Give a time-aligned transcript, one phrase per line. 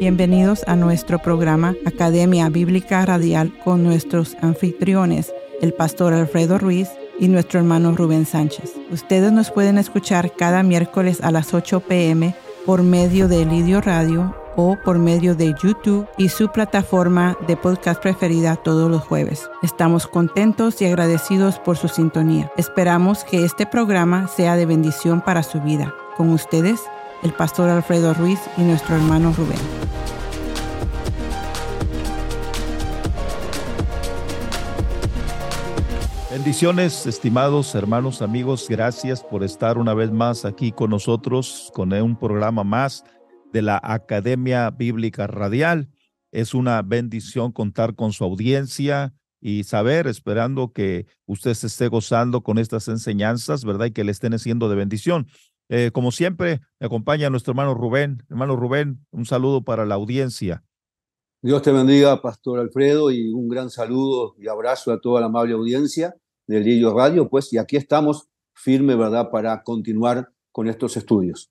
[0.00, 5.32] Bienvenidos a nuestro programa Academia Bíblica Radial con nuestros anfitriones,
[5.62, 6.88] el pastor Alfredo Ruiz
[7.20, 8.72] y nuestro hermano Rubén Sánchez.
[8.90, 12.34] Ustedes nos pueden escuchar cada miércoles a las 8 pm
[12.66, 18.02] por medio de Lidio Radio o por medio de YouTube y su plataforma de podcast
[18.02, 19.48] preferida todos los jueves.
[19.62, 22.50] Estamos contentos y agradecidos por su sintonía.
[22.56, 25.94] Esperamos que este programa sea de bendición para su vida.
[26.16, 26.80] Con ustedes,
[27.24, 29.58] el pastor Alfredo Ruiz y nuestro hermano Rubén.
[36.30, 42.18] Bendiciones, estimados hermanos, amigos, gracias por estar una vez más aquí con nosotros con un
[42.18, 43.04] programa más
[43.52, 45.88] de la Academia Bíblica Radial.
[46.30, 52.42] Es una bendición contar con su audiencia y saber, esperando que usted se esté gozando
[52.42, 53.86] con estas enseñanzas, ¿verdad?
[53.86, 55.28] Y que le estén siendo de bendición.
[55.68, 58.22] Eh, como siempre, me acompaña nuestro hermano Rubén.
[58.28, 60.64] Hermano Rubén, un saludo para la audiencia.
[61.42, 65.54] Dios te bendiga, Pastor Alfredo, y un gran saludo y abrazo a toda la amable
[65.54, 66.14] audiencia
[66.46, 71.50] del Lillo Radio, pues, y aquí estamos firme, ¿verdad?, para continuar con estos estudios.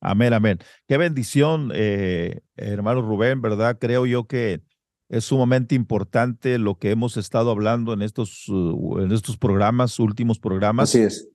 [0.00, 0.58] Amén, amén.
[0.86, 3.78] Qué bendición, eh, hermano Rubén, ¿verdad?
[3.80, 4.62] Creo yo que
[5.08, 10.38] es sumamente importante lo que hemos estado hablando en estos, uh, en estos programas, últimos
[10.38, 10.88] programas.
[10.88, 11.31] Así es.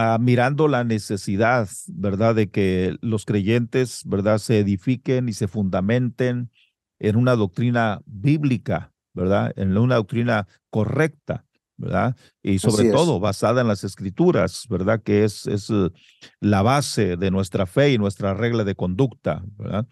[0.00, 6.52] Ah, mirando la necesidad, ¿verdad?, de que los creyentes, ¿verdad?, se edifiquen y se fundamenten
[7.00, 12.16] en una doctrina bíblica, ¿verdad?, en una doctrina correcta, ¿verdad?
[12.44, 15.90] Y sobre todo basada en las escrituras, ¿verdad?, que es, es eh,
[16.38, 19.84] la base de nuestra fe y nuestra regla de conducta, ¿verdad?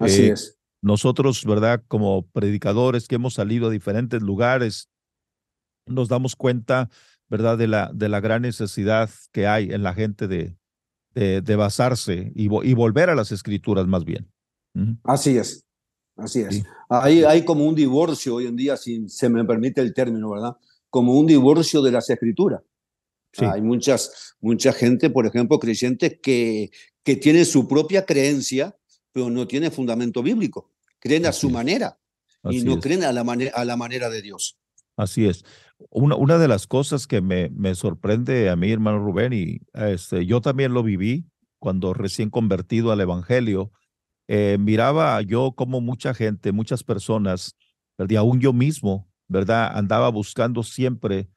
[0.00, 0.58] Así eh, es.
[0.82, 4.88] Nosotros, ¿verdad?, como predicadores que hemos salido a diferentes lugares,
[5.86, 6.90] nos damos cuenta
[7.32, 7.56] ¿verdad?
[7.56, 10.54] De la, de la gran necesidad que hay en la gente de,
[11.14, 14.30] de, basarse y, y, volver a las escrituras más bien.
[15.02, 15.64] Así es,
[16.14, 16.62] así es.
[16.90, 20.58] Hay, hay como un divorcio hoy en día, si se me permite el término, ¿verdad?
[20.90, 22.60] Como un divorcio de las escrituras.
[23.38, 26.70] Hay muchas, mucha gente, por ejemplo, creyentes que,
[27.02, 28.76] que tienen su propia creencia,
[29.10, 30.70] pero no tiene fundamento bíblico.
[30.98, 31.98] Creen a su manera
[32.50, 33.22] y no creen a la,
[33.54, 34.58] a la manera de Dios.
[34.98, 35.46] Así es.
[35.90, 40.26] Una, una de las cosas que me, me sorprende a mí, hermano Rubén, y este,
[40.26, 41.26] yo también lo viví
[41.58, 43.70] cuando recién convertido al Evangelio,
[44.28, 47.56] eh, miraba yo como mucha gente, muchas personas,
[48.08, 49.70] y aún yo mismo, ¿verdad?
[49.76, 51.28] Andaba buscando siempre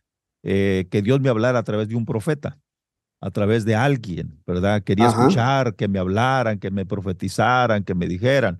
[0.44, 2.57] eh, que Dios me hablara a través de un profeta,
[3.22, 4.83] a través de alguien, ¿verdad?
[4.83, 8.57] Quería escuchar, que me hablaran, que me profetizaran, que me dijeran.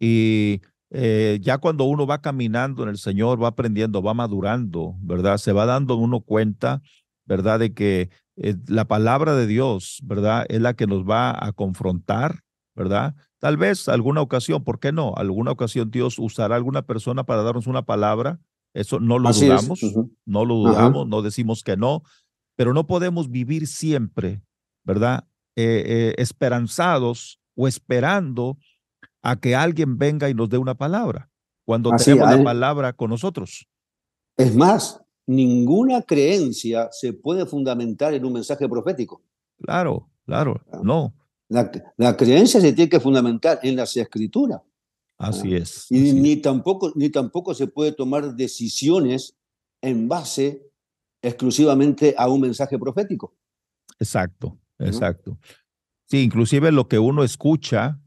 [0.00, 0.60] Y
[0.90, 5.38] eh, ya cuando uno va caminando en el Señor, va aprendiendo, va madurando, ¿verdad?
[5.38, 6.82] Se va dando uno cuenta,
[7.24, 7.58] ¿verdad?
[7.58, 10.46] De que eh, la palabra de Dios, ¿verdad?
[10.48, 13.14] Es la que nos va a confrontar, ¿verdad?
[13.38, 15.14] Tal vez alguna ocasión, ¿por qué no?
[15.16, 18.38] Alguna ocasión Dios usará a alguna persona para darnos una palabra.
[18.72, 19.80] Eso no lo dudamos,
[20.24, 22.02] no lo dudamos, no decimos que no,
[22.56, 24.42] pero no podemos vivir siempre,
[24.84, 25.26] ¿verdad?
[25.56, 28.58] Eh, esperanzados o esperando
[29.26, 31.28] a que alguien venga y nos dé una palabra,
[31.64, 33.66] cuando tenemos la palabra con nosotros.
[34.36, 39.20] Es más, ninguna creencia se puede fundamentar en un mensaje profético.
[39.60, 41.12] Claro, claro, no.
[41.48, 44.60] La, creencia se tiene que fundamentar en las escrituras.
[45.18, 45.90] Así es.
[45.90, 49.36] Y ni, Tampoco, ni tampoco se puede tomar decisiones
[49.80, 50.70] en base
[51.20, 53.34] exclusivamente a un mensaje profético.
[53.98, 55.36] Exacto, exacto.
[56.04, 58.00] Sí, inclusive lo que uno escucha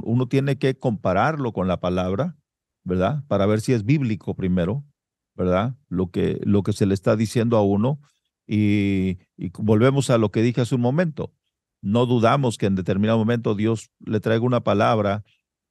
[0.00, 2.36] uno tiene que compararlo con la palabra,
[2.84, 3.24] ¿verdad?
[3.28, 4.84] Para ver si es bíblico primero,
[5.34, 5.76] ¿verdad?
[5.88, 8.00] Lo que, lo que se le está diciendo a uno.
[8.46, 9.18] Y,
[9.58, 11.32] volvemos a lo que dije hace un momento.
[11.82, 15.24] No dudamos que en determinado momento Dios le traiga una palabra,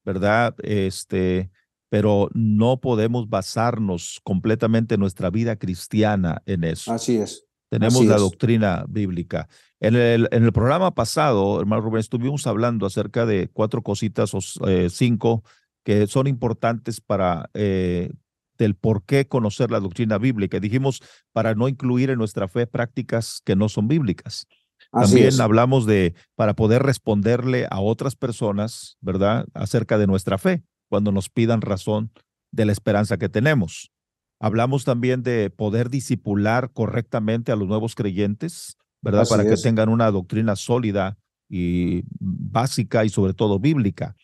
[0.03, 0.55] ¿verdad?
[0.63, 1.51] Este,
[1.89, 6.91] pero no podemos basarnos completamente nuestra vida cristiana en eso.
[6.91, 7.45] Así es.
[7.71, 9.47] Tenemos la doctrina bíblica.
[9.79, 14.39] En el, en el, programa pasado, hermano Rubén, estuvimos hablando acerca de cuatro cositas o
[14.67, 15.45] eh, cinco
[15.85, 18.11] que son importantes para eh,
[18.57, 20.59] del por qué conocer la doctrina bíblica.
[20.59, 21.01] Dijimos
[21.31, 24.47] para no incluir en nuestra fe prácticas que no son bíblicas.
[24.91, 29.45] También hablamos de para poder responderle a otras personas, ¿verdad?
[29.53, 32.11] Acerca de nuestra fe, cuando nos pidan razón
[32.51, 33.93] de la esperanza que tenemos.
[34.41, 39.27] Hablamos también de poder disipular correctamente a los nuevos creyentes, ¿verdad?
[39.29, 44.15] Para que tengan una doctrina sólida y básica y sobre todo bíblica.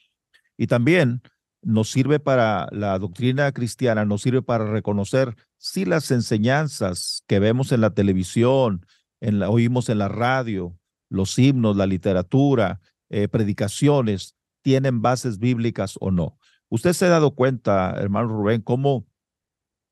[0.57, 1.21] Y también
[1.61, 7.71] nos sirve para la doctrina cristiana, nos sirve para reconocer si las enseñanzas que vemos
[7.71, 8.87] en la televisión,
[9.21, 10.75] en la, oímos en la radio,
[11.09, 12.79] los himnos, la literatura,
[13.09, 16.39] eh, predicaciones, tienen bases bíblicas o no.
[16.69, 19.05] Usted se ha dado cuenta, hermano Rubén, cómo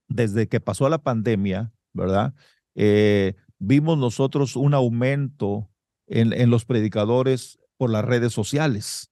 [0.07, 2.33] desde que pasó la pandemia, ¿verdad?
[2.75, 5.69] Eh, vimos nosotros un aumento
[6.07, 9.11] en, en, los predicadores por las redes sociales.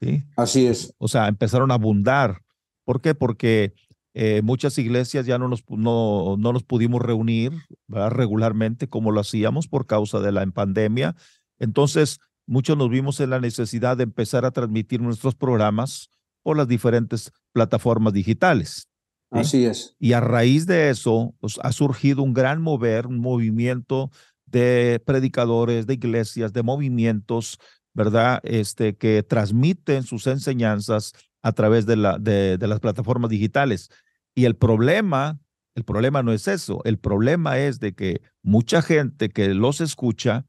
[0.00, 0.24] ¿sí?
[0.36, 0.94] Así es.
[0.98, 2.42] O sea, empezaron a abundar.
[2.84, 3.14] ¿Por qué?
[3.14, 3.74] Porque
[4.14, 7.52] eh, muchas iglesias ya no nos, no, no nos pudimos reunir
[7.88, 11.16] regularmente como lo hacíamos por causa de la pandemia.
[11.58, 16.10] Entonces, muchos nos vimos en la necesidad de empezar a transmitir nuestros programas
[16.42, 18.88] por las diferentes plataformas digitales.
[19.32, 19.96] Así es.
[19.98, 24.10] Y a raíz de eso pues, ha surgido un gran mover, un movimiento
[24.46, 27.58] de predicadores, de iglesias, de movimientos,
[27.94, 28.40] ¿verdad?
[28.44, 31.12] Este, que transmiten sus enseñanzas
[31.42, 33.90] a través de, la, de, las plataformas digitales.
[34.34, 35.40] Y el problema,
[35.74, 40.46] el problema no es eso, el problema es de que mucha gente que los escucha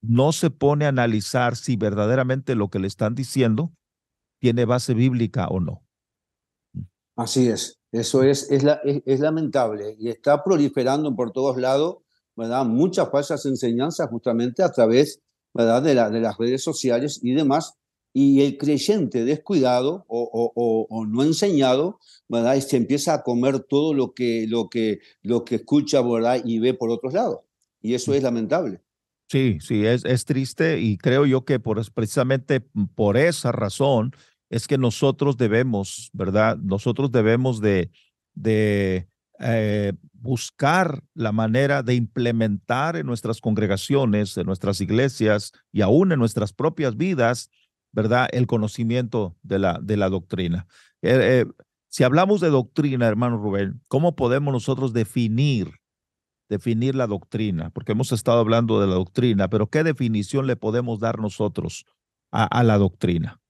[0.00, 3.72] no se pone a analizar si verdaderamente lo que le están diciendo
[4.40, 5.82] tiene base bíblica o no.
[7.16, 11.98] Así es, eso es, es, la, es, lamentable y está proliferando por todos lados,
[12.34, 12.64] ¿verdad?
[12.64, 15.20] Muchas falsas enseñanzas justamente a través,
[15.54, 15.82] ¿verdad?
[15.82, 17.74] De, la, de las redes sociales y demás,
[18.12, 21.98] y el creyente descuidado o, o, no enseñado,
[22.28, 22.56] ¿verdad?
[22.56, 26.40] Y se empieza a comer todo lo que, lo que, lo que escucha, ¿verdad?
[26.44, 27.40] Y ve por otros lados.
[27.82, 28.80] Y eso es lamentable.
[29.28, 32.60] Sí, sí, es, es triste y creo yo que por, precisamente
[32.94, 34.12] por esa razón
[34.50, 36.56] es que nosotros debemos, ¿verdad?
[36.58, 37.90] Nosotros debemos de,
[38.34, 39.08] de
[39.40, 46.18] eh, buscar la manera de implementar en nuestras congregaciones, en nuestras iglesias y aún en
[46.18, 47.50] nuestras propias vidas
[47.96, 48.28] ¿verdad?
[48.30, 50.66] El conocimiento de la, de la doctrina.
[51.00, 51.46] Eh, eh,
[51.88, 55.70] si hablamos de doctrina, hermano Rubén, ¿cómo podemos nosotros definir,
[56.50, 57.70] definir la doctrina?
[57.70, 61.86] Porque hemos estado hablando de la doctrina, pero ¿qué definición le podemos dar nosotros
[62.30, 63.40] a, la doctrina?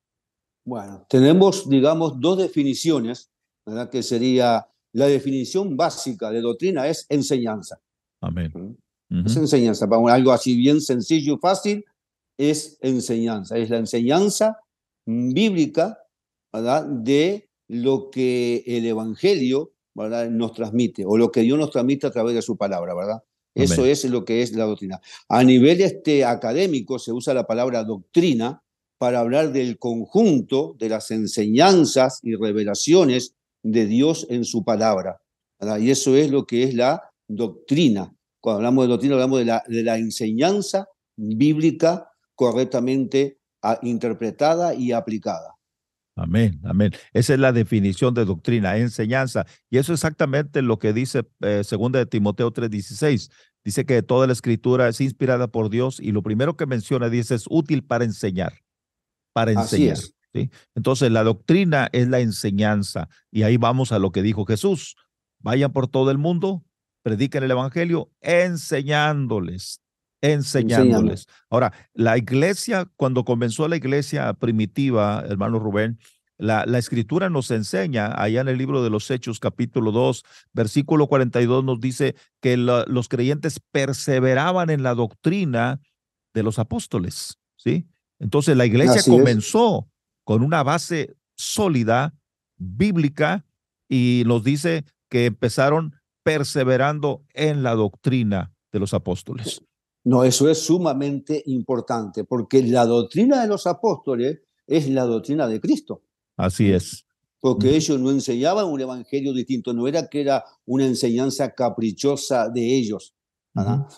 [0.66, 3.30] Bueno, tenemos, digamos, dos definiciones,
[3.64, 3.88] ¿verdad?
[3.88, 7.80] Que sería la definición básica de doctrina es enseñanza.
[8.20, 8.52] Amén.
[9.08, 9.26] ¿Mm?
[9.26, 11.84] Es enseñanza, algo así bien sencillo y fácil,
[12.36, 14.58] es enseñanza, es la enseñanza
[15.06, 15.98] bíblica
[16.52, 16.84] ¿verdad?
[16.84, 20.28] de lo que el Evangelio ¿verdad?
[20.30, 23.22] nos transmite o lo que Dios nos transmite a través de su palabra, ¿verdad?
[23.54, 25.00] Eso es lo que es la doctrina.
[25.28, 28.62] A nivel este, académico se usa la palabra doctrina
[28.98, 35.20] para hablar del conjunto de las enseñanzas y revelaciones de Dios en su palabra.
[35.80, 38.12] Y eso es lo que es la doctrina.
[38.40, 45.56] Cuando hablamos de doctrina hablamos de la, enseñanza bíblica correctamente ah, interpretada y aplicada.
[46.14, 46.92] Amén, amén.
[47.12, 49.46] Esa es la definición de doctrina, enseñanza.
[49.68, 53.30] Y eso es exactamente lo que dice eh, de Timoteo 3:16.
[53.64, 57.34] Dice que toda la escritura es inspirada por Dios y lo primero que menciona dice
[57.34, 58.54] es útil para enseñar,
[59.36, 59.98] para enseñar.
[60.32, 60.50] ¿sí?
[60.74, 64.96] Entonces la doctrina es la enseñanza y ahí vamos a lo que dijo Jesús.
[65.40, 66.64] Vayan por todo el mundo,
[67.02, 69.82] prediquen el evangelio, enseñándoles,
[70.22, 71.26] enseñándoles.
[71.50, 75.98] Ahora, la iglesia, cuando comenzó la iglesia primitiva, hermano Rubén,
[76.38, 80.22] la, la, escritura nos enseña, allá en el libro de los Hechos, capítulo 2,
[80.54, 85.82] versículo 42, nos dice que los creyentes perseveraban en la doctrina
[86.32, 87.86] de los apóstoles, ¿sí?
[88.18, 89.88] Entonces la iglesia comenzó
[90.24, 92.14] con una base sólida,
[92.56, 93.44] bíblica,
[93.88, 99.62] y nos dice que empezaron perseverando en la doctrina de los apóstoles.
[100.04, 105.60] No, eso es sumamente importante, porque la doctrina de los apóstoles es la doctrina de
[105.60, 106.02] Cristo.
[106.36, 107.06] Así es.
[107.40, 112.76] Porque ellos no enseñaban un evangelio distinto, no era que era una enseñanza caprichosa de
[112.76, 113.15] ellos,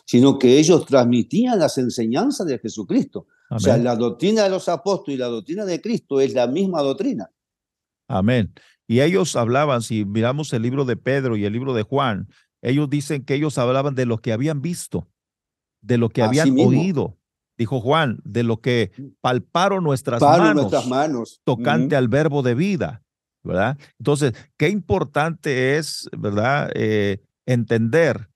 [0.05, 3.27] sino que ellos transmitían las enseñanzas de Jesucristo.
[3.51, 6.83] O sea, la doctrina de los apóstoles y la doctrina de Cristo es la misma
[6.83, 7.31] doctrina.
[8.07, 8.53] Amén.
[8.87, 12.29] Y ellos hablaban, si miramos el libro de Pedro y el libro de Juan,
[12.63, 15.09] ellos dicen que ellos hablaban de lo que habían visto
[15.81, 17.17] de lo que habían oído,
[17.57, 19.07] dijo Juan, de lo que mm.
[19.21, 23.03] palparon nuestras, manos, nuestras manos, tocante al verbo de vida,
[23.43, 23.79] ¿verdad?
[23.99, 26.71] Entonces, qué importante es, ¿verdad?
[26.75, 28.29] Eh, entender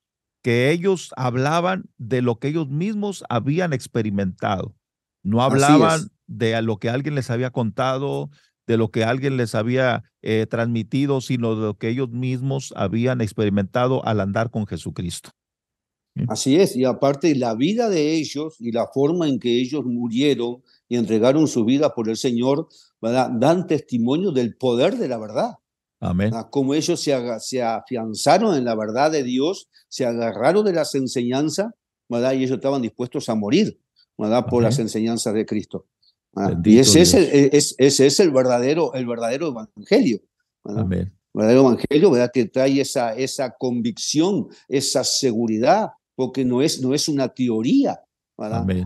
[0.42, 4.74] que ellos hablaban de lo que ellos mismos habían experimentado.
[5.22, 8.30] No hablaban de lo que alguien les había contado,
[8.66, 13.20] de lo que alguien les había eh, transmitido, sino de lo que ellos mismos habían
[13.20, 15.30] experimentado al andar con Jesucristo.
[16.28, 20.62] Así es, y aparte la vida de ellos y la forma en que ellos murieron
[20.88, 22.68] y entregaron su vida por el Señor,
[23.00, 25.54] dan testimonio del poder de la verdad.
[26.02, 26.32] Amén.
[26.50, 31.72] Como ellos se, se, afianzaron en la verdad de Dios, se agarraron de las enseñanzas,
[32.08, 32.32] ¿verdad?
[32.32, 33.78] y ellos estaban dispuestos a morir
[34.18, 34.44] ¿verdad?
[34.46, 35.86] por las enseñanzas de Cristo.
[36.64, 40.20] y ese es, el, ese es el verdadero, el verdadero evangelio.
[40.64, 41.12] Amén.
[41.34, 42.30] El verdadero evangelio, ¿verdad?
[42.34, 48.00] Que trae esa, esa convicción, esa seguridad, porque no es, no es una teoría,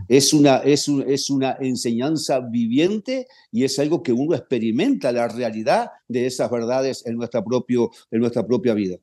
[0.09, 5.91] es una, es, es una enseñanza viviente y es algo que uno experimenta, la realidad
[6.09, 8.97] de esas verdades en nuestra, propio, en nuestra propia vida.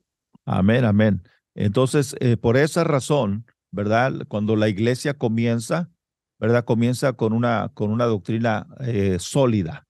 [0.44, 1.22] Amén, amén.
[1.54, 4.12] Entonces, eh, por esa razón, ¿verdad?
[4.28, 5.90] Cuando la iglesia comienza,
[6.38, 6.64] ¿verdad?
[6.64, 9.86] Comienza con una, con una doctrina eh, sólida,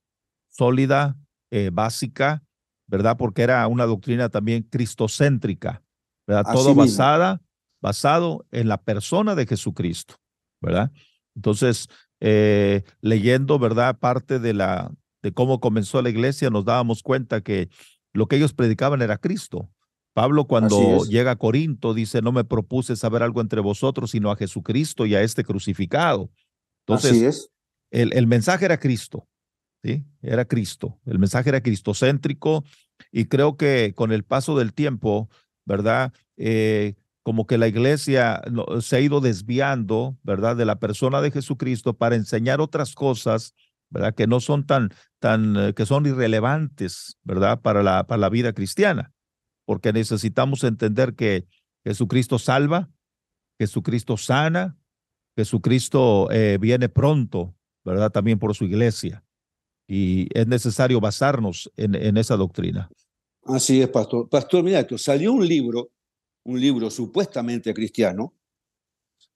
[0.49, 1.17] sólida,
[1.51, 2.43] eh, básica,
[2.87, 3.17] ¿verdad?
[3.17, 5.83] Porque era una doctrina también cristocéntrica,
[6.27, 6.53] ¿verdad?
[6.53, 7.41] Todo basada,
[7.81, 10.15] basado en la persona de Jesucristo.
[10.61, 10.91] ¿Verdad?
[11.35, 11.87] Entonces,
[12.19, 13.99] eh, leyendo, ¿verdad?
[13.99, 17.69] Parte de, la, de cómo comenzó la iglesia, nos dábamos cuenta que
[18.13, 19.69] lo que ellos predicaban era Cristo.
[20.13, 24.37] Pablo cuando llega a Corinto dice, no me propuse saber algo entre vosotros, sino a
[24.37, 26.31] Jesucristo y a este crucificado.
[26.87, 27.49] Entonces,
[27.91, 29.27] El, el mensaje era Cristo,
[29.83, 30.05] ¿sí?
[30.21, 30.97] Era Cristo.
[31.05, 32.63] El mensaje era cristocéntrico
[33.11, 35.29] y creo que con el paso del tiempo,
[35.65, 36.13] ¿verdad?
[36.37, 36.95] Eh,
[37.25, 38.39] como que la iglesia
[38.81, 40.55] se ha ido desviando, ¿verdad?
[40.55, 43.55] De la persona de Jesucristo para enseñar otras cosas,
[43.89, 44.13] ¿verdad?
[44.13, 47.61] Que no son tan, tan, eh, que son irrelevantes, ¿verdad?
[47.61, 49.11] Para la, para la vida cristiana,
[49.65, 51.47] porque necesitamos entender que
[51.83, 52.91] Jesucristo salva,
[53.59, 54.77] Jesucristo sana,
[55.35, 58.11] Jesucristo eh, viene pronto, ¿verdad?
[58.11, 59.23] También por su iglesia.
[59.87, 62.87] Y es necesario basarnos en, en esa doctrina.
[63.45, 64.29] Así es, pastor.
[64.29, 65.89] Pastor, mira, salió un libro
[66.45, 68.33] un libro supuestamente cristiano,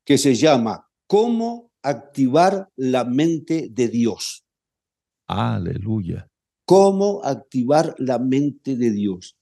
[0.06, 4.46] que se llama Cómo activar la mente de Dios.
[5.28, 6.28] Aleluya.
[6.66, 9.38] Cómo activar la mente de Dios.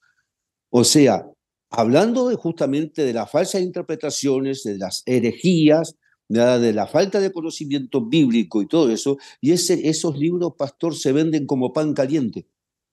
[0.70, 1.30] O sea,
[1.70, 5.96] hablando de justamente de las falsas interpretaciones, de las herejías,
[6.28, 11.12] de la falta de conocimiento bíblico y todo eso, y ese, esos libros, pastor, se
[11.12, 12.48] venden como pan caliente.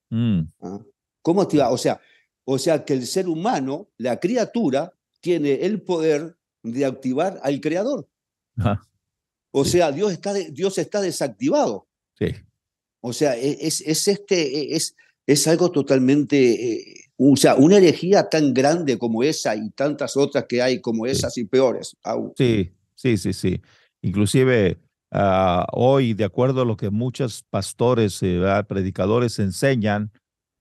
[0.09, 0.41] Mm.
[0.61, 0.79] ¿Ah?
[1.21, 1.71] ¿Cómo activar?
[1.71, 1.99] O sea,
[2.45, 8.07] o sea que el ser humano, la criatura, tiene el poder de activar al creador.
[9.51, 11.87] o sea, Dios está, Dios está desactivado.
[12.17, 12.27] Sí.
[13.01, 17.77] O sea, e, es, es este, e, es, es algo totalmente, eh, o sea, una
[17.77, 21.95] herejía tan grande como esa y tantas otras que hay como esas y peores.
[22.37, 23.61] Sí, sí, sí, sí.
[24.01, 24.79] Inclusive
[25.11, 30.11] ah, hoy, de acuerdo a lo que muchos pastores, eh, predicadores enseñan,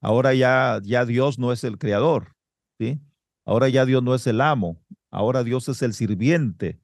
[0.05, 2.37] Ahora ya, ya Dios no es el creador,
[2.79, 3.01] ¿sí?
[3.47, 4.79] Ahora ya Dios no es el amo,
[5.11, 6.79] ahora Dios es el sirviente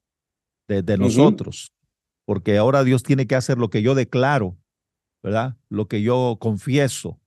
[0.67, 1.71] de, nosotros,
[2.25, 4.57] porque ahora Dios tiene que hacer lo que yo declaro,
[5.21, 5.55] ¿verdad?
[5.69, 7.19] Lo que yo confieso.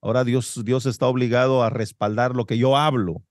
[0.00, 3.24] Ahora Dios, Dios está obligado a respaldar lo que yo hablo.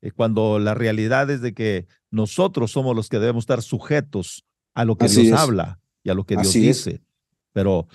[0.00, 4.44] Eh, cuando la realidad es de que nosotros somos los que debemos estar sujetos
[4.74, 7.02] a lo que Dios habla y a lo que Dios dice.
[7.52, 7.88] Pero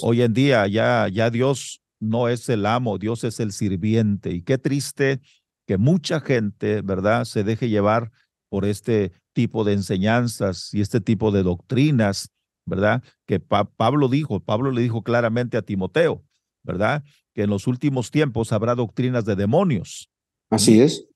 [0.00, 4.30] hoy en día ya, ya Dios no es el amo, Dios es el sirviente.
[4.30, 5.20] Y qué triste
[5.66, 8.12] que mucha gente, ¿verdad?, se deje llevar
[8.48, 12.30] por este tipo de enseñanzas y este tipo de doctrinas,
[12.66, 13.02] ¿verdad?
[13.26, 16.22] Que Pablo dijo, Pablo le dijo claramente a Timoteo,
[16.62, 17.02] ¿verdad?
[17.34, 20.08] Que en los últimos tiempos habrá doctrinas de demonios.
[20.50, 21.06] Así es.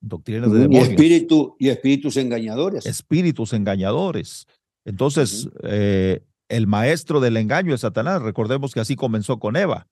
[0.00, 0.88] Doctrinas de demonios.
[0.88, 2.84] Y, espíritu, y espíritus engañadores.
[2.84, 4.46] Espíritus engañadores.
[4.84, 8.20] Entonces, eh, el maestro del engaño es Satanás.
[8.20, 9.86] Recordemos que así comenzó con Eva.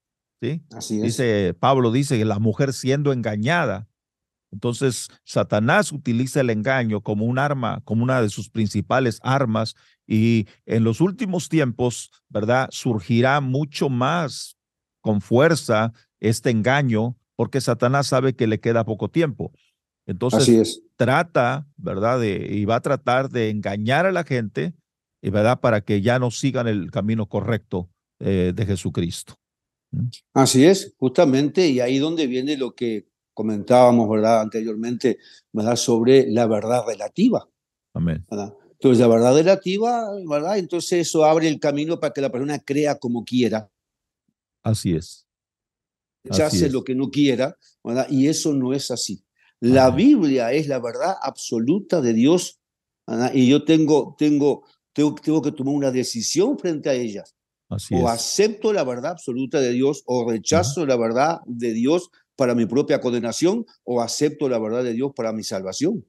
[0.72, 3.88] Así Dice, Pablo dice que la mujer siendo engañada.
[4.50, 9.74] Entonces, Satanás utiliza el engaño como un arma, como una de sus principales armas,
[10.06, 12.68] y en los últimos tiempos, ¿verdad?
[12.70, 14.58] Surgirá mucho más
[15.00, 19.52] con fuerza este engaño, porque Satanás sabe que le queda poco tiempo.
[20.06, 22.20] Entonces, trata, ¿verdad?
[22.20, 24.74] De, y va a tratar de engañar a la gente,
[25.22, 25.60] ¿verdad?
[25.60, 29.34] Para que ya no sigan el camino correcto eh, de Jesucristo.
[30.32, 34.40] Así es, justamente, y ahí donde viene lo que comentábamos, ¿verdad?
[34.40, 35.18] Anteriormente,
[35.52, 35.76] ¿verdad?
[35.76, 37.48] Sobre la verdad relativa.
[37.94, 38.24] Amén.
[38.30, 40.58] Entonces, la verdad relativa, ¿verdad?
[40.58, 43.70] Entonces eso abre el camino para que la persona crea como quiera.
[44.62, 45.26] Así es.
[46.24, 48.06] Rechace lo que no quiera, ¿verdad?
[48.08, 49.24] Y eso no es así.
[49.60, 52.58] La Biblia es la verdad absoluta de Dios,
[53.34, 57.24] Y yo tengo, tengo, tengo, tengo que tomar una decisión frente a ella
[57.90, 62.66] o acepto la verdad absoluta de Dios o rechazo la verdad de Dios para mi
[62.66, 66.04] propia condenación o acepto la verdad de Dios para mi salvación.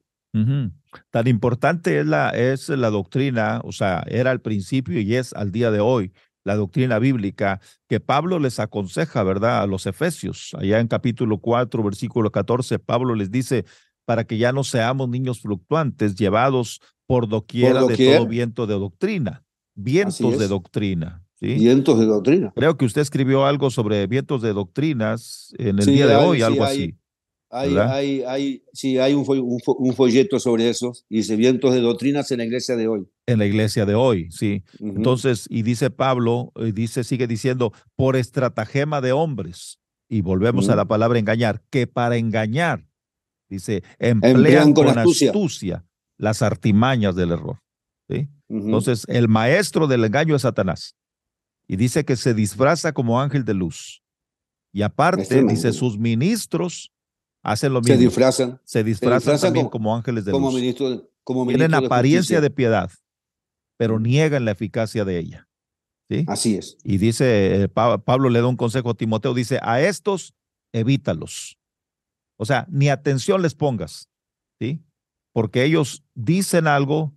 [1.10, 5.52] Tan importante es la, es la doctrina, o sea, era al principio y es al
[5.52, 9.62] día de hoy, la doctrina bíblica que Pablo les aconseja, ¿verdad?
[9.62, 10.50] A los efesios.
[10.58, 13.64] Allá en capítulo 4, versículo 14, Pablo les dice,
[14.04, 19.44] para que ya no seamos niños fluctuantes, llevados por doquiera, de todo viento de doctrina,
[19.74, 21.23] vientos de doctrina.
[21.44, 22.52] Vientos de doctrina.
[22.56, 26.64] Creo que usted escribió algo sobre vientos de doctrinas en el día de hoy, algo
[26.64, 26.96] así.
[27.50, 30.92] Hay, hay, hay, sí, hay un, un, folleto sobre eso.
[31.08, 33.06] Dice vientos de doctrinas en la iglesia de hoy.
[33.26, 34.64] En la iglesia de hoy, sí.
[34.80, 39.78] Entonces, y dice Pablo, y dice, sigue diciendo, por estratagema de hombres.
[40.08, 42.88] Y volvemos a la palabra engañar, que para engañar,
[43.48, 45.84] dice, emplean, con, astucia.
[46.18, 47.58] las artimañas del error.
[48.08, 48.28] ¿sí?
[48.48, 50.96] Entonces, el maestro del engaño es Satanás.
[51.66, 54.02] Y dice que se disfraza como ángel de luz.
[54.72, 56.92] Y aparte, dice, sus ministros
[57.42, 57.94] hacen lo mismo.
[57.94, 58.60] Se disfrazan.
[58.64, 60.60] Se disfrazan, también como, ángeles de como luz.
[60.60, 62.90] Ministro, como Tienen apariencia de, piedad,
[63.76, 65.48] pero niegan la eficacia de ella.
[66.10, 66.24] ¿sí?
[66.26, 66.76] Así es.
[66.84, 70.34] Y dice, eh, Pablo le da un consejo a Timoteo, dice, a estos
[70.72, 71.58] evítalos.
[72.36, 74.10] O sea, ni atención les pongas,
[74.60, 74.82] ¿sí?
[75.32, 77.14] Porque ellos dicen algo,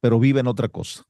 [0.00, 1.04] pero viven otra cosa,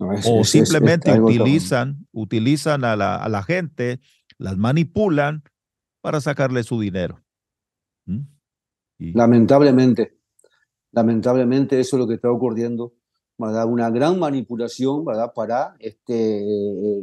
[0.00, 4.00] o simplemente utilizan, utilizan a la, a la gente,
[4.38, 5.42] las manipulan
[6.00, 7.22] para sacarle su dinero.
[8.98, 10.18] Lamentablemente,
[10.92, 12.94] lamentablemente eso es lo que está ocurriendo,
[13.38, 13.66] ¿verdad?
[13.66, 15.32] Una gran manipulación, ¿verdad?
[15.34, 16.42] Para este,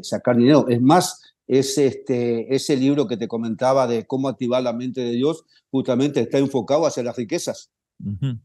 [0.02, 0.68] sacar dinero.
[0.68, 5.12] Es más, ese, este, ese libro que te comentaba de cómo activar la mente de
[5.12, 7.72] Dios, justamente está enfocado hacia las riquezas.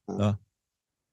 [0.07, 0.39] Ah.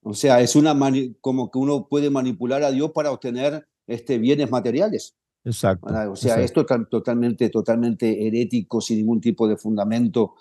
[0.02, 0.78] O sea, es una
[1.22, 5.16] como que uno puede manipular a Dios para obtener este, bienes materiales.
[5.44, 5.88] Exacto.
[6.12, 10.36] O sea, esto es totalmente, totalmente herético, sin ningún tipo de fundamento.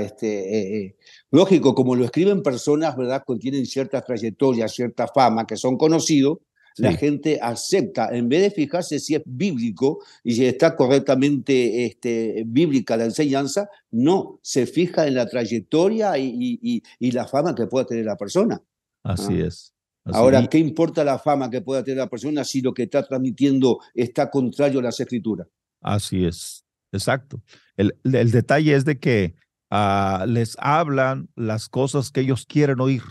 [0.00, 0.96] este, eh, eh,
[1.30, 3.22] lógico, como lo escriben personas, ¿verdad?
[3.26, 6.38] Que tienen cierta trayectoria, cierta fama, que son conocidos,
[6.76, 12.44] la gente acepta, en vez de fijarse si es bíblico y si está correctamente este,
[12.46, 17.84] bíblica la enseñanza, no, se fija en la trayectoria y, y, la fama que pueda
[17.84, 18.62] tener la persona.
[19.02, 19.74] Así es.
[20.04, 23.78] Ahora, ¿qué importa la fama que pueda tener la persona si lo que está transmitiendo
[23.94, 25.46] está contrario a las escrituras?
[25.80, 27.40] Así es, exacto.
[27.76, 29.34] El, el detalle es de que
[29.70, 33.02] ah, les hablan las cosas que ellos quieren oír.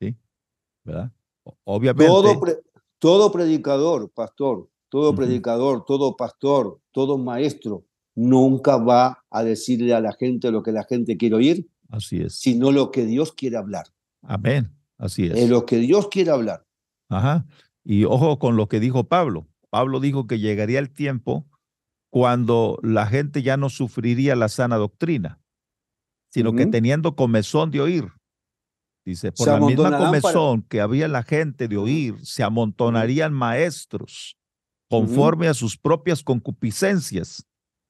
[0.00, 0.16] ¿Sí?
[0.84, 1.10] ¿Verdad?
[1.64, 2.06] Obviamente.
[2.06, 2.40] Todo,
[2.98, 10.12] todo predicador, pastor, todo predicador, todo pastor, todo maestro, nunca va a decirle a la
[10.12, 11.70] gente lo que la gente quiere oír.
[11.88, 12.38] Así es.
[12.38, 13.86] Sino lo que Dios quiere hablar.
[14.22, 14.77] Amén.
[14.98, 15.36] Así es.
[15.36, 16.66] En lo que Dios quiere hablar.
[17.08, 17.46] Ajá.
[17.84, 19.46] Y ojo con lo que dijo Pablo.
[19.70, 21.46] Pablo dijo que llegaría el tiempo
[22.10, 25.40] cuando la gente ya no sufriría la sana doctrina,
[26.30, 28.12] sino que teniendo comezón de oír.
[29.04, 34.36] Dice, por la misma comezón que había la gente de oír, se amontonarían maestros
[34.90, 37.46] conforme a sus propias concupiscencias.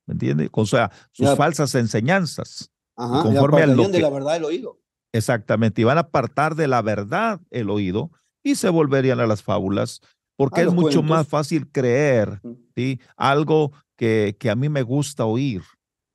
[0.06, 0.48] ¿Me entiende?
[0.52, 2.70] O sea, sus falsas enseñanzas.
[2.96, 4.80] Ajá, conforme a lo de la verdad del oído.
[5.12, 8.10] Exactamente, y van a apartar de la verdad el oído
[8.44, 10.00] y se volverían a las fábulas,
[10.36, 12.40] porque es mucho más fácil creer
[12.76, 13.00] ¿sí?
[13.16, 15.62] algo que, que a mí me gusta oír,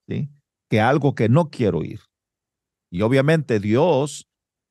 [0.07, 0.29] ¿sí?
[0.69, 1.99] que algo que no quiero oír.
[2.91, 4.27] Y obviamente Dios,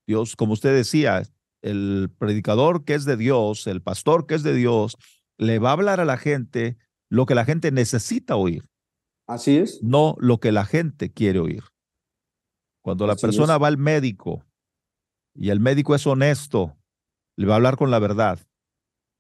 [0.07, 1.23] Dios, como usted decía,
[1.63, 4.97] el predicador que es de Dios, el pastor que es de Dios,
[5.39, 6.77] le va a hablar a la gente
[7.11, 8.65] lo que la gente necesita oír.
[9.27, 9.83] Así es.
[9.83, 11.65] No lo que la gente quiere oír.
[12.83, 14.45] Cuando la persona va al médico
[15.35, 16.77] y el médico es honesto,
[17.37, 18.41] le va a hablar con la verdad.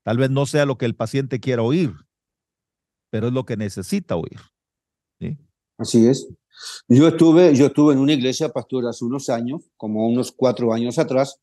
[0.04, 1.94] Tal vez no sea lo que el paciente quiera oír,
[3.10, 4.40] pero es lo que necesita oír.
[5.20, 5.38] ¿sí?
[5.78, 6.28] Así es.
[6.88, 10.98] Yo estuve, yo estuve en una iglesia, pastor, hace unos años, como unos cuatro años
[10.98, 11.40] atrás,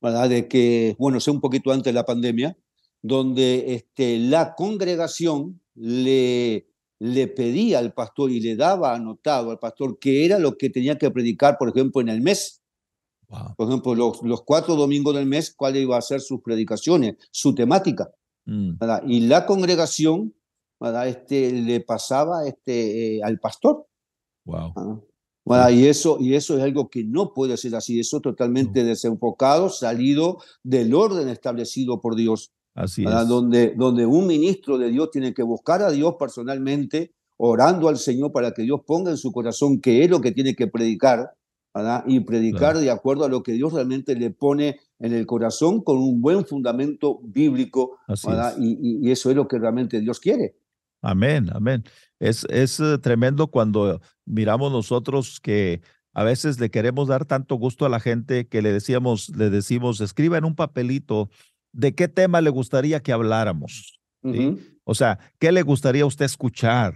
[0.00, 0.28] ¿verdad?
[0.28, 2.56] De que, bueno, sé un poquito antes de la pandemia,
[3.02, 6.68] donde este, la congregación le,
[7.00, 10.98] le pedía al pastor y le daba anotado al pastor qué era lo que tenía
[10.98, 12.62] que predicar, por ejemplo, en el mes.
[13.56, 17.54] Por ejemplo, los, los, cuatro domingos del mes, cuál iba a ser sus predicaciones, su
[17.54, 18.10] temática.
[18.46, 18.76] Mm.
[19.06, 20.34] Y la congregación
[20.80, 23.86] Este, le pasaba este, eh, al pastor.
[24.44, 25.04] Wow.
[25.70, 30.38] y, eso, y eso es algo que no puede ser así, eso totalmente desenfocado, salido
[30.62, 32.52] del orden establecido por Dios.
[32.78, 33.28] Así es.
[33.28, 38.30] Donde, donde un ministro de Dios tiene que buscar a Dios personalmente, orando al Señor
[38.30, 41.32] para que Dios ponga en su corazón que es lo que tiene que predicar,
[42.06, 45.98] y predicar de acuerdo a lo que Dios realmente le pone en el corazón con
[45.98, 47.98] un buen fundamento bíblico,
[48.58, 50.56] y, eso es lo que realmente Dios quiere.
[51.02, 51.84] Amén, amén.
[52.18, 55.80] Es, es eh, tremendo cuando miramos nosotros que
[56.12, 60.00] a veces le queremos dar tanto gusto a la gente que le decíamos, le decimos,
[60.00, 61.30] escriba en un papelito
[61.78, 64.00] de qué tema le gustaría que habláramos.
[64.82, 66.94] O sea, ¿qué le gustaría a usted escuchar?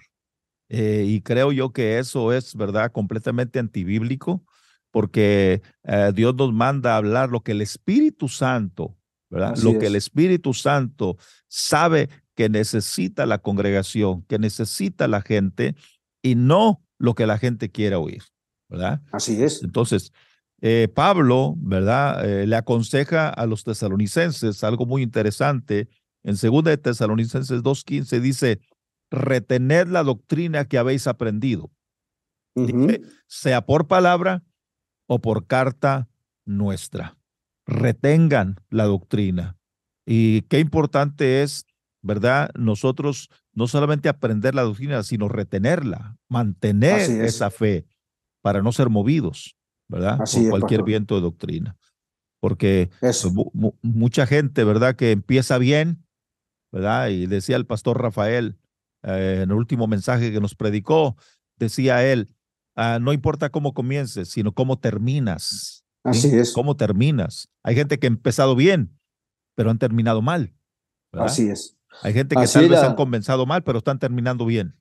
[0.68, 4.44] Eh, y creo yo que eso es, ¿verdad?, completamente antibíblico,
[4.90, 8.98] porque eh, Dios nos manda a hablar lo que el Espíritu Santo,
[9.30, 9.56] ¿verdad?
[9.58, 11.16] lo que el Espíritu Santo
[11.46, 15.76] sabe que necesita la congregación, que necesita la gente
[16.22, 18.24] y no lo que la gente quiera oír,
[18.68, 19.00] ¿verdad?
[19.12, 19.62] Así es.
[19.62, 20.12] Entonces,
[20.64, 22.24] eh, Pablo, ¿verdad?
[22.24, 25.88] Eh, le aconseja a los tesalonicenses algo muy interesante.
[26.22, 28.60] En 2 de Tesalonicenses 2.15 dice,
[29.10, 31.72] retened la doctrina que habéis aprendido,
[33.26, 34.44] sea por palabra
[35.08, 36.08] o por carta
[36.44, 37.18] nuestra.
[37.66, 39.56] Retengan la doctrina.
[40.06, 41.66] Y qué importante es,
[42.02, 42.50] ¿verdad?
[42.54, 47.84] Nosotros no solamente aprender la doctrina, sino retenerla, mantener esa fe
[48.42, 49.56] para no ser movidos,
[49.92, 50.18] ¿verdad?
[50.18, 51.76] Por cualquier viento de doctrina.
[52.40, 52.90] Porque
[53.82, 54.96] mucha gente, ¿verdad?
[54.96, 56.04] Que empieza bien,
[56.72, 57.08] ¿verdad?
[57.10, 58.58] Y decía el pastor Rafael
[59.02, 61.16] eh, en el último mensaje que nos predicó,
[61.56, 62.34] decía él,
[62.74, 65.84] ah, no importa cómo comiences, sino cómo terminas.
[66.04, 66.52] Así es.
[66.52, 67.48] ¿Cómo terminas?
[67.62, 68.98] Hay gente que ha empezado bien,
[69.54, 70.54] pero han terminado mal.
[71.12, 71.76] Así es.
[72.00, 74.74] Hay gente que tal vez han comenzado mal, pero están terminando bien.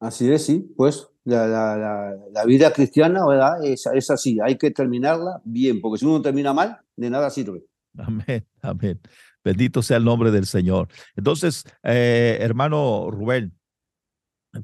[0.00, 3.64] Así es, sí, pues la, la, la, vida cristiana, ¿verdad?
[3.64, 7.64] Es, es, así, hay que terminarla bien, porque si uno termina mal, de nada sirve.
[7.96, 9.00] Amén, amén.
[9.44, 10.88] Bendito sea el nombre del Señor.
[11.16, 13.52] Entonces, eh, hermano Rubén,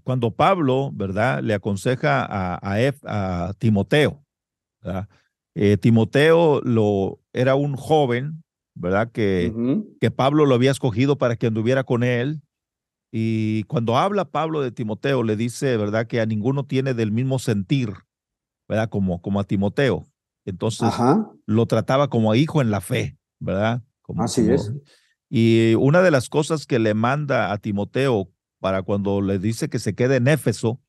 [0.02, 1.42] cuando Pablo, ¿verdad?
[1.42, 4.24] Le aconseja a, a, a Timoteo,
[4.82, 5.08] ¿verdad?
[5.54, 8.42] Eh, Timoteo lo, era un joven,
[8.74, 9.12] ¿verdad?
[9.12, 9.52] Que,
[10.00, 12.40] que Pablo lo había escogido para que anduviera con él.
[13.16, 16.08] Y cuando habla Pablo de Timoteo, le dice, ¿verdad?
[16.08, 17.92] Que a ninguno tiene del mismo sentir,
[18.68, 18.88] ¿verdad?
[18.88, 20.04] Como, como a Timoteo.
[20.44, 20.92] Entonces,
[21.46, 23.84] lo trataba como a hijo en la fe, ¿verdad?
[24.02, 24.72] Como, Así es.
[25.30, 29.78] Y una de las cosas que le manda a Timoteo para cuando le dice que
[29.78, 30.80] se quede en Éfeso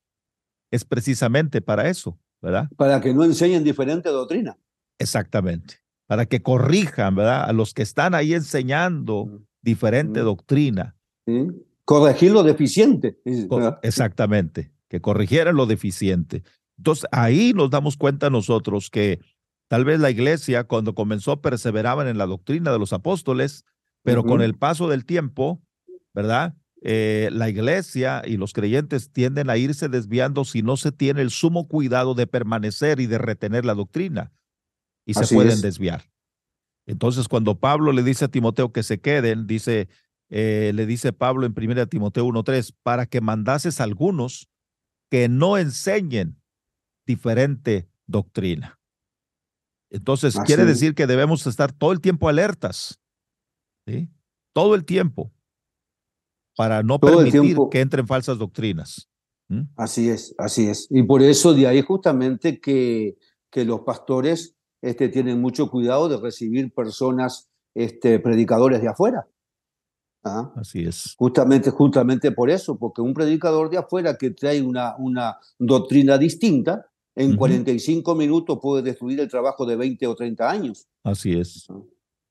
[0.72, 2.70] es precisamente para eso, ¿verdad?
[2.76, 4.58] Para que no enseñen diferente doctrina.
[4.98, 7.50] Exactamente para que corrijan, ¿verdad?
[7.50, 9.46] A los que están ahí enseñando mm.
[9.62, 10.26] diferente mm.
[10.26, 10.96] doctrina.
[11.86, 13.20] Corregir lo deficiente.
[13.84, 16.44] Exactamente, que corrigieran lo deficiente.
[16.78, 19.20] Entonces, ahí nos damos cuenta nosotros que
[19.68, 23.66] tal vez la iglesia, cuando comenzó, perseveraban en la doctrina de los apóstoles,
[24.04, 25.64] pero con el paso del tiempo,
[26.14, 26.56] ¿verdad?
[26.82, 31.32] Eh, la iglesia y los creyentes tienden a irse desviando si no se tiene el
[31.32, 34.32] sumo cuidado de permanecer y de retener la doctrina
[35.06, 36.04] y se pueden desviar.
[36.86, 39.88] Entonces, cuando Pablo le dice a Timoteo que se queden, dice,
[40.38, 44.50] eh, le dice Pablo en 1 Timoteo 1.3, para que mandases a algunos
[45.10, 46.42] que no enseñen
[47.08, 48.78] diferente doctrina.
[49.90, 53.00] Entonces, quiere decir que debemos estar todo el tiempo alertas,
[53.88, 54.10] ¿sí?
[54.54, 55.32] Todo el tiempo,
[56.58, 59.10] para no permitir que entren falsas doctrinas.
[59.78, 60.88] Así es, así es.
[60.90, 63.16] Y por eso de ahí justamente que,
[63.50, 69.30] que los pastores este, tienen mucho cuidado de recibir personas, este, predicadores de afuera.
[70.56, 71.16] Así es.
[71.18, 76.88] Justamente, justamente por eso, porque un predicador de afuera que trae una, una doctrina distinta,
[77.16, 80.88] en 45 minutos puede destruir el trabajo de 20 o 30 años.
[81.04, 81.68] Así es.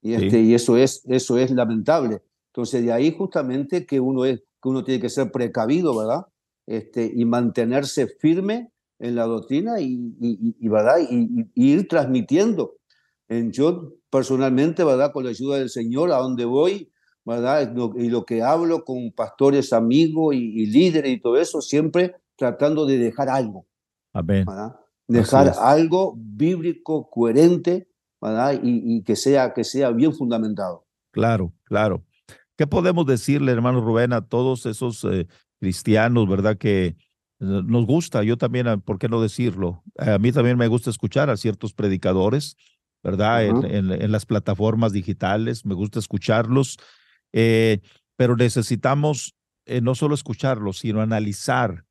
[0.03, 2.21] Y, este, y eso, es, eso es lamentable.
[2.53, 6.27] Entonces, de ahí justamente que uno, es, que uno tiene que ser precavido, ¿verdad?
[6.67, 10.99] Este, y mantenerse firme en la doctrina y, y, ¿verdad?
[11.11, 12.75] Y, ir transmitiendo.
[13.29, 15.13] En, yo personalmente, ¿verdad?
[15.13, 16.91] Con la ayuda del Señor, a donde voy,
[17.25, 17.73] ¿verdad?
[17.97, 22.99] y lo que hablo con pastores amigos y, líderes y todo eso, siempre tratando de
[22.99, 23.67] dejar algo.
[24.13, 24.47] Amén.
[25.07, 27.89] Dejar algo bíblico, coherente,
[28.21, 28.59] ¿verdad?
[28.63, 30.87] Y, que, sea, que sea bien fundamentado.
[31.11, 32.05] Claro, claro.
[32.57, 35.27] ¿Qué podemos decirle, hermano Rubén, a todos esos eh,
[35.59, 36.57] cristianos, verdad?
[36.57, 36.97] Que,
[37.41, 39.83] nos gusta, yo también, ah, ¿por qué no decirlo?
[39.99, 42.57] A mí también me gusta escuchar a ciertos predicadores,
[43.03, 43.45] ¿verdad?
[43.45, 46.79] en, las plataformas digitales, me gusta escucharlos,
[47.37, 47.81] eh,
[48.17, 49.35] pero necesitamos
[49.67, 51.85] eh, no solo escucharlos, sino analizar,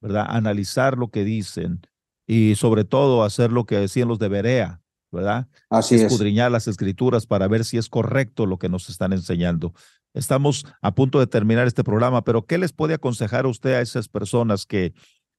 [0.00, 0.26] ¿verdad?
[0.28, 1.80] Analizar lo que dicen
[2.26, 4.82] y sobre todo hacer lo que decían los de Berea,
[5.12, 5.46] ¿verdad?
[5.70, 9.72] Así Escudriñar las escrituras para ver si es correcto lo que nos están enseñando.
[10.14, 13.80] Estamos a punto de terminar este programa, pero ¿qué les puede aconsejar a usted a
[13.80, 14.94] esas personas que,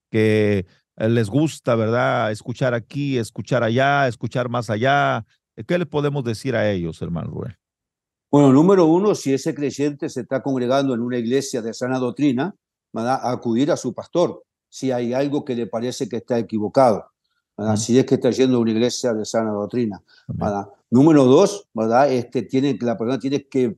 [0.09, 5.25] que eh, les gusta, verdad, escuchar aquí, escuchar allá, escuchar más allá?
[5.67, 7.57] ¿Qué le podemos decir a ellos, hermano Rubén?
[8.31, 12.55] Bueno, número uno, si ese creyente se está congregando en una iglesia de sana doctrina,
[12.93, 17.05] a acudir a su pastor si hay algo que le parece que está equivocado.
[17.75, 20.01] Si es que está yendo a una iglesia de sana doctrina.
[20.89, 22.11] Número dos, ¿verdad?
[22.11, 23.77] Este, tiene, la persona tiene que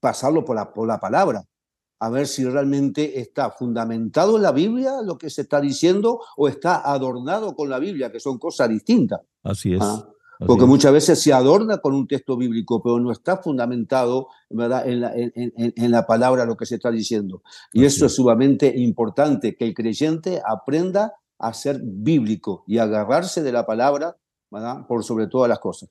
[0.00, 1.44] pasarlo por la, por la palabra,
[1.98, 6.48] a ver si realmente está fundamentado en la Biblia lo que se está diciendo o
[6.48, 9.20] está adornado con la Biblia, que son cosas distintas.
[9.42, 9.82] Así es.
[10.38, 14.86] Porque muchas veces se adorna con un texto bíblico, pero no está fundamentado ¿verdad?
[14.86, 17.42] En, la, en, la palabra lo que se está diciendo.
[17.72, 23.52] Y eso es sumamente importante, que el creyente aprenda a ser bíblico y agarrarse de
[23.52, 24.16] la palabra
[24.50, 24.86] ¿verdad?
[24.86, 25.88] por sobre todas las cosas.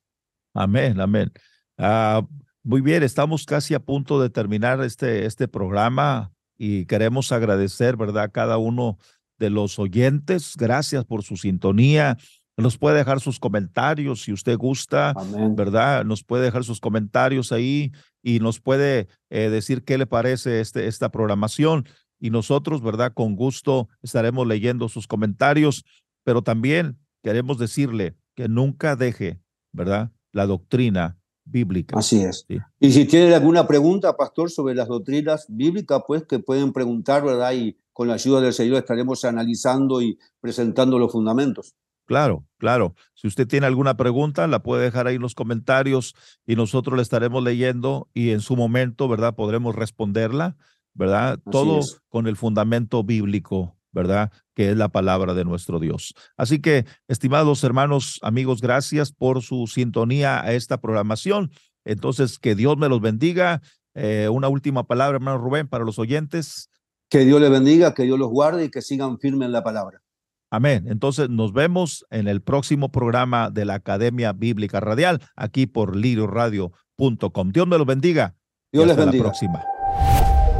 [0.53, 1.31] Amén, amén.
[1.77, 2.25] Ah,
[2.63, 8.23] muy bien, estamos casi a punto de terminar este, este programa y queremos agradecer, ¿verdad?,
[8.23, 8.97] a cada uno
[9.37, 10.53] de los oyentes.
[10.57, 12.17] Gracias por su sintonía.
[12.57, 15.13] Nos puede dejar sus comentarios si usted gusta,
[15.51, 16.05] ¿verdad?
[16.05, 17.91] Nos puede dejar sus comentarios ahí
[18.23, 21.85] y nos puede eh, decir qué le parece este, esta programación.
[22.17, 23.13] Y nosotros, ¿verdad?
[23.13, 25.83] Con gusto estaremos leyendo sus comentarios,
[26.23, 29.41] pero también queremos decirle que nunca deje,
[29.73, 30.11] ¿verdad?
[30.31, 31.97] La doctrina bíblica.
[31.99, 32.45] Así es.
[32.79, 37.53] Y si tienen alguna pregunta, pastor, sobre las doctrinas bíblicas, pues que pueden preguntar, ¿verdad?
[37.53, 41.75] Y con la ayuda del Señor estaremos analizando y presentando los fundamentos.
[42.05, 42.95] Claro, claro.
[43.15, 46.15] Si usted tiene alguna pregunta, la puede dejar ahí en los comentarios
[46.45, 49.35] y nosotros la estaremos leyendo y en su momento, ¿verdad?
[49.35, 50.55] Podremos responderla,
[50.93, 51.39] ¿verdad?
[51.51, 54.31] Todo con el fundamento bíblico, ¿verdad?
[54.53, 56.13] Que es la palabra de nuestro Dios.
[56.37, 61.51] Así que, estimados hermanos, amigos, gracias por su sintonía a esta programación.
[61.85, 63.61] Entonces, que Dios me los bendiga.
[63.95, 66.69] Eh, una última palabra, hermano Rubén, para los oyentes.
[67.09, 70.04] Que Dios les bendiga, que Dios los guarde y que sigan firmes en la palabra.
[70.51, 70.85] Amén.
[70.87, 77.51] Entonces nos vemos en el próximo programa de la Academia Bíblica Radial, aquí por lirioradio.com.
[77.51, 78.35] Dios me los bendiga.
[78.71, 79.23] Dios les bendiga.
[79.23, 79.63] la próxima.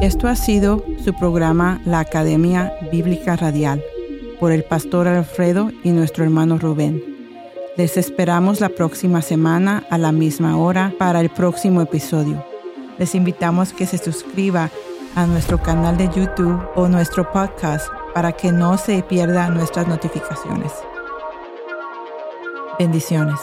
[0.00, 3.82] Esto ha sido su programa La Academia Bíblica Radial
[4.38, 7.02] por el pastor Alfredo y nuestro hermano Rubén.
[7.76, 12.44] Les esperamos la próxima semana a la misma hora para el próximo episodio.
[12.98, 14.70] Les invitamos que se suscriba
[15.14, 20.72] a nuestro canal de YouTube o nuestro podcast para que no se pierdan nuestras notificaciones.
[22.78, 23.38] Bendiciones.